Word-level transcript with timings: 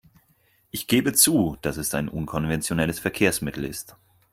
Ich 0.71 0.87
gebe 0.87 1.13
zu, 1.13 1.57
dass 1.61 1.77
es 1.77 1.93
ein 1.93 2.09
unkonventionelles 2.09 2.97
Verkehrsmittel 2.97 3.65
ist. 3.65 3.95